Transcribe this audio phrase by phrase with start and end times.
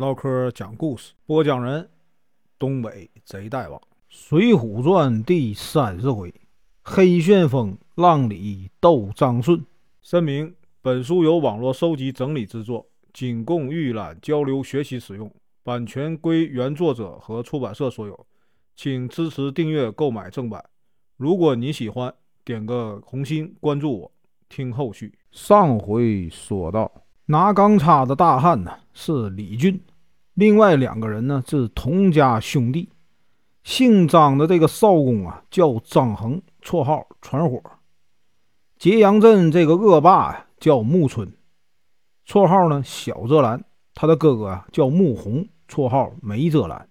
[0.00, 1.86] 唠嗑讲故事，播讲人：
[2.58, 6.32] 东北贼大王，《水浒传》第三十回：
[6.80, 9.62] 黑旋风浪里斗张顺。
[10.00, 15.30] 声明：本书由网络收集整理制作，仅供预览、交流、学习使用，
[15.62, 18.26] 版权归原作者和出版社所有，
[18.74, 20.64] 请支持订阅、购买正版。
[21.18, 22.10] 如果你喜欢，
[22.42, 24.12] 点个红心，关注我，
[24.48, 25.12] 听后续。
[25.30, 26.90] 上回说到，
[27.26, 29.78] 拿钢叉的大汉呢是李俊。
[30.40, 32.88] 另外两个人呢是同家兄弟，
[33.62, 37.58] 姓张的这个少公啊叫张衡，绰号传火；
[38.78, 41.30] 揭阳镇这个恶霸呀叫穆春，
[42.26, 43.62] 绰号呢小泽兰。
[43.92, 46.88] 他的哥哥啊叫穆红，绰号梅泽兰。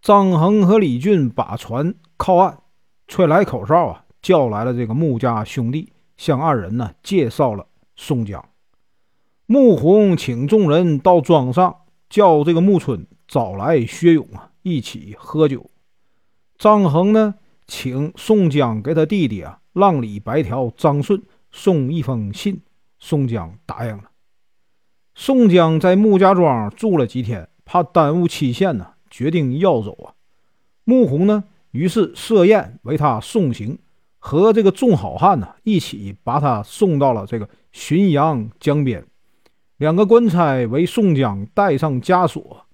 [0.00, 2.58] 张衡和李俊把船靠岸，
[3.06, 8.44] 吹来口哨啊，叫来了这个穆家兄弟，向二人呢介绍了宋江。
[9.46, 11.82] 穆弘请众人到庄上。
[12.08, 15.70] 叫这个木春找来薛勇啊，一起喝酒。
[16.58, 17.34] 张衡呢，
[17.66, 22.62] 请宋江给他弟弟啊，浪里白条张顺送一封信。
[22.98, 24.04] 宋江答应了。
[25.14, 30.14] 宋江在穆家庄住了几天，怕耽误期限呢，决定要走啊。
[30.84, 33.78] 穆弘呢，于是设宴为他送行，
[34.18, 39.06] 和这个众好汉呢，一起把他送到了这个浔阳江边。
[39.78, 42.66] 两个官差为宋江带上枷锁，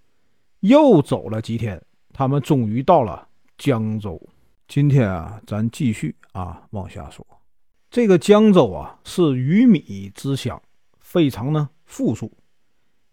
[0.61, 3.27] 又走了几天，他们终于到了
[3.59, 4.21] 江州。
[4.69, 7.27] 今天啊，咱继续啊往下说。
[7.91, 10.63] 这个江州啊是鱼米之乡，
[11.01, 12.31] 非常呢富庶，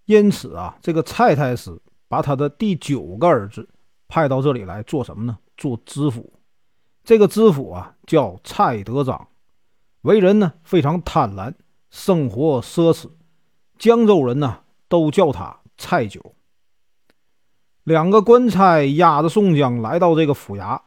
[0.06, 1.76] 因此啊，这个蔡太师
[2.08, 3.68] 把他的第九个儿子
[4.08, 5.40] 派到这里来做什么呢？
[5.58, 6.32] 做知府。
[7.04, 9.30] 这个知府啊叫蔡德章，
[10.02, 11.56] 为人呢非常贪婪，
[11.90, 13.10] 生活奢侈。
[13.80, 16.36] 江州人呢，都叫他蔡九。
[17.86, 20.82] 两个官差押着宋江来到这个府衙，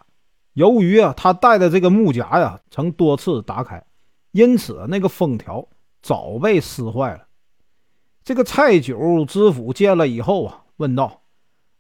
[0.53, 3.83] 由于啊，他带的这个木夹呀，曾多次打开，
[4.33, 5.67] 因此那个封条
[6.03, 7.27] 早被撕坏了。
[8.23, 11.23] 这个蔡九知府见了以后啊，问道：“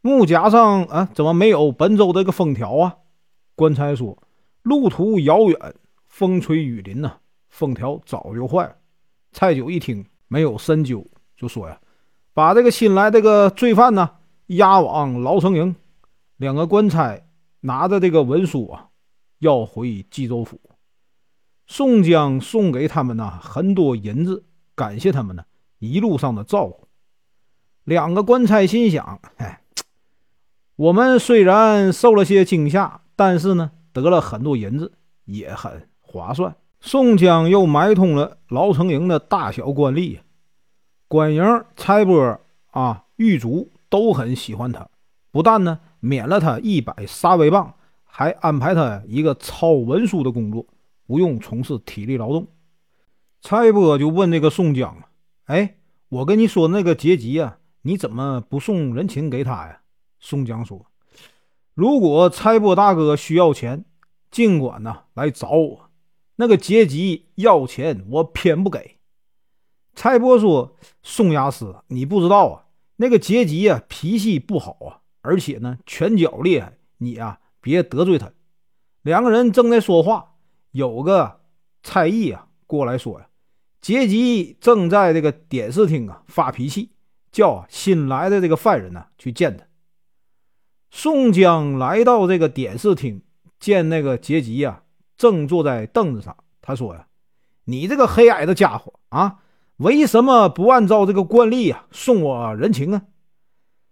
[0.00, 2.96] 木夹上啊，怎么没有本州这个封条啊？”
[3.54, 4.16] 官差说
[4.62, 5.74] ：“路途遥远，
[6.08, 7.18] 风吹雨淋呐，
[7.50, 8.76] 封条早就坏了。”
[9.30, 10.06] 蔡九一听。
[10.32, 11.06] 没有深究，
[11.36, 11.78] 就说呀，
[12.32, 14.12] 把这个新来这个罪犯呢
[14.46, 15.76] 押往牢城营。
[16.38, 17.22] 两个官差
[17.60, 18.88] 拿着这个文书啊，
[19.40, 20.58] 要回冀州府。
[21.66, 25.44] 宋江送给他们呢很多银子，感谢他们呢
[25.78, 26.88] 一路上的照顾。
[27.84, 29.60] 两个官差心想：哎，
[30.76, 34.94] 我们虽然受了些惊吓，但是呢得了很多银子，
[35.26, 36.56] 也很划算。
[36.84, 40.18] 宋江又买通了牢城营的大小官吏，
[41.06, 42.40] 官营、差拨
[42.72, 44.88] 啊、狱卒都很喜欢他，
[45.30, 50.66] 不但呢免了他一百杀威棒，还安排他一个抄文书的工作，
[51.06, 52.48] 不用从事体力劳动。
[53.40, 55.04] 差拨就问这个宋江
[55.46, 55.76] ：“哎，
[56.08, 59.82] 我跟你说那个杰吉啊，你怎么不送人情给他呀？”
[60.18, 60.84] 宋江说
[61.74, 63.84] ：“如果差拨大哥需要钱，
[64.32, 65.88] 尽管呢来找我。”
[66.42, 68.96] 那个阶级要钱，我偏不给。
[69.94, 72.66] 蔡波说：“宋押司，你不知道啊，
[72.96, 78.32] 那个阶级啊脾气不好啊，而且呢拳脚厉害，你啊别得罪他。”
[79.02, 80.34] 两个人正在说话，
[80.72, 81.42] 有个
[81.84, 83.28] 蔡毅啊过来说呀
[83.80, 86.90] ：“阶级正在这个点视厅啊发脾气，
[87.30, 89.64] 叫新来的这个犯人呢去见他。”
[90.90, 93.22] 宋江来到这个点视厅，
[93.60, 94.82] 见那个杰吉呀。
[95.22, 97.06] 正坐在凳子上，他说：“呀，
[97.66, 99.38] 你这个黑矮的家伙啊，
[99.76, 103.02] 为什么不按照这个惯例呀送我人情啊？”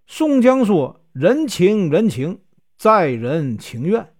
[0.08, 2.40] 宋江说：“人情人情，
[2.76, 4.12] 在人情愿。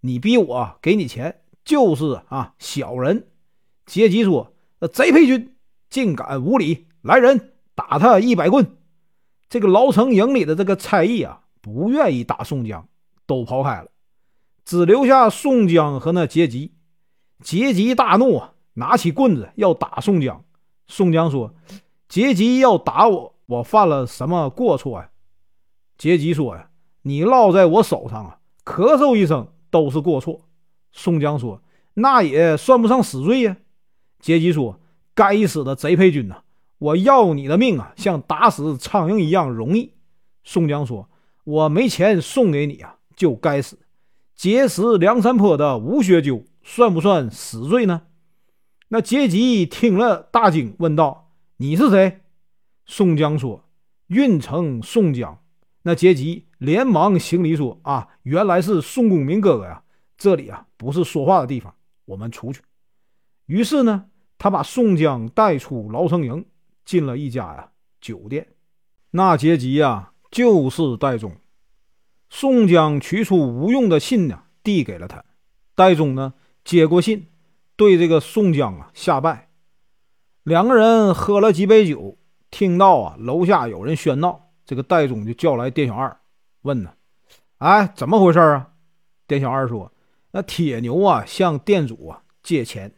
[0.00, 3.28] 你逼我给你钱，就是啊小人。”
[3.86, 4.52] 杰吉说
[4.82, 5.54] ：“那贼配军，
[5.88, 6.88] 竟敢无礼！
[7.02, 8.76] 来人，打他一百棍！”
[9.48, 12.88] 这个牢城营里的这个差役啊，不愿意打宋江，
[13.24, 13.88] 都跑开了。
[14.66, 16.72] 只留下宋江和那杰吉，
[17.40, 20.44] 杰吉大怒啊，拿起棍子要打宋江。
[20.88, 21.54] 宋江说
[22.08, 25.10] ：“杰吉要打我，我犯了什么过错呀？”
[25.96, 26.68] 杰吉说：“呀，
[27.02, 30.40] 你落在我手上啊，咳嗽一声都是过错。”
[30.90, 31.62] 宋江说
[31.94, 33.56] ：“那也算不上死罪呀。”
[34.18, 34.80] 杰吉说
[35.14, 36.42] ：“该死的贼配军呐，
[36.78, 39.92] 我要你的命啊，像打死苍蝇一样容易。”
[40.42, 41.08] 宋江说
[41.44, 43.78] ：“我没钱送给你啊，就该死。”
[44.36, 48.02] 劫持梁山坡的吴学究，算不算死罪呢？
[48.88, 52.20] 那杰吉听了大惊，问道：“你是谁？”
[52.84, 53.64] 宋江说
[54.08, 55.40] ：“运城宋江。
[55.84, 59.82] 那杰吉连忙行礼说：“啊，原来是宋公明哥哥呀！
[60.18, 61.74] 这里啊不是说话的地方，
[62.04, 62.60] 我们出去。”
[63.46, 64.04] 于是呢，
[64.36, 66.44] 他把宋江带出牢城营，
[66.84, 67.70] 进了一家呀
[68.02, 68.46] 酒店。
[69.12, 71.32] 那杰吉呀就是戴宗。
[72.38, 75.24] 宋江取出吴用的信呢，递给了他。
[75.74, 76.34] 戴宗呢
[76.66, 77.28] 接过信，
[77.76, 79.48] 对这个宋江啊下拜。
[80.42, 82.18] 两个人喝了几杯酒，
[82.50, 84.50] 听到啊楼下有人喧闹。
[84.66, 86.14] 这个戴宗就叫来店小二，
[86.60, 86.92] 问呢
[87.56, 88.72] ：“哎，怎么回事啊？”
[89.26, 89.90] 店小二说
[90.32, 92.92] ：“那铁牛啊，向店主啊借钱，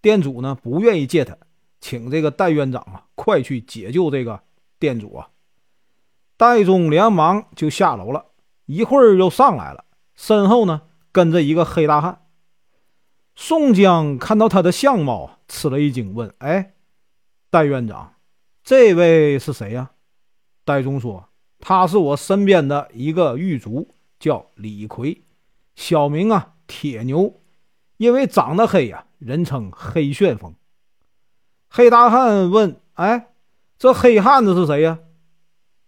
[0.00, 1.36] 店主呢不愿意借他，
[1.78, 4.40] 请这个戴院长啊快去解救这个
[4.78, 5.28] 店主啊。”
[6.38, 8.24] 戴宗连忙就下楼了，
[8.68, 12.20] 一会儿又上来了，身后呢跟着一个黑大汉。
[13.34, 16.74] 宋江看到他的相貌，吃了一惊，问：“哎，
[17.48, 18.12] 戴院长，
[18.62, 19.92] 这位是谁呀？”
[20.66, 25.22] 戴宗说：“他是我身边的一个狱卒，叫李逵，
[25.74, 27.40] 小名啊铁牛，
[27.96, 30.54] 因为长得黑呀，人称黑旋风。”
[31.70, 33.32] 黑大汉问：“哎，
[33.78, 34.98] 这黑汉子是谁呀？”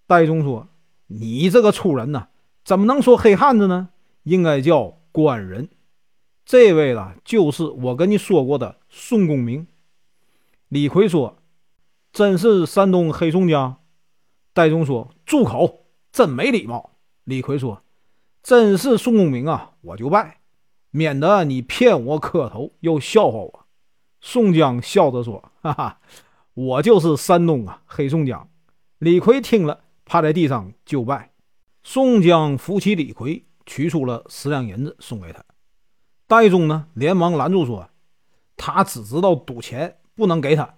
[0.09, 0.69] 戴宗说
[1.09, 2.29] ：“你这个粗人呐，
[2.71, 3.89] 怎么能说黑汉子呢？
[4.23, 5.71] 应该叫官人。
[6.45, 9.67] 这位呢，就是我跟你说过的宋公明。”
[10.71, 11.39] 李逵说
[12.15, 13.79] ：“真是山东黑宋江？”
[14.55, 15.87] 戴宗说：“住口！
[16.13, 16.93] 真没礼貌。”
[17.27, 17.83] 李逵说
[18.41, 20.39] ：“真是宋公明啊，我就拜，
[20.93, 23.67] 免得你骗我磕头又笑话我。”
[24.23, 25.99] 宋江笑着说：“哈哈，
[26.55, 28.49] 我就是山东啊，黑宋江。”
[28.99, 31.30] 李逵听了，趴在地上就拜。
[31.93, 35.45] 宋江扶起李逵，取出了十两银子送给他。
[36.29, 37.91] 戴宗呢，连忙拦住说
[38.57, 40.77] ：“他只知道赌钱，不能给他。”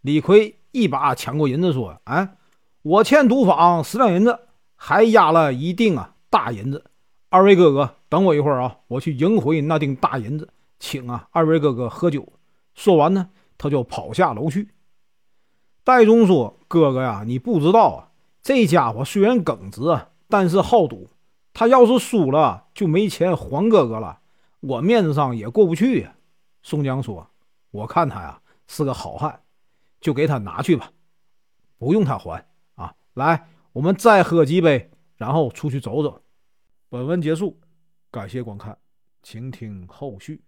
[0.00, 2.38] 李逵一把抢过银子说：“哎。”
[2.80, 4.38] 我欠赌坊十两银子，
[4.74, 6.82] 还押了一锭啊大银子。
[7.28, 12.26] 二位哥哥，等我一会儿啊，我去赢回那锭大银子，请啊二位哥哥喝酒。
[12.74, 13.28] 说完呢，
[13.58, 14.70] 他就跑下楼去。
[15.84, 18.08] 戴宗说：“哥哥呀，你不知道啊，
[18.42, 21.08] 这家伙虽然耿直啊，但是好赌。
[21.52, 24.20] 他要是输了，就没钱还哥哥了，
[24.60, 26.16] 我面子上也过不去呀。”
[26.62, 27.30] 宋江说
[27.70, 29.40] ：“我看他呀是个好汉，
[30.00, 30.90] 就给他拿去吧，
[31.78, 32.44] 不用他还
[32.74, 36.20] 啊。”来，我们再喝几杯，然后出去走走。
[36.88, 37.60] 本文结束，
[38.10, 38.76] 感谢观看，
[39.22, 40.42] 请听后续。